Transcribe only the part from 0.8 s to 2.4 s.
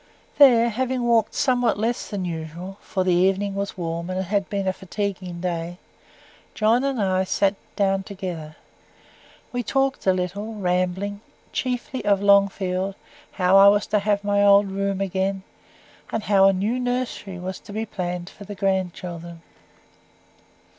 walked somewhat less time than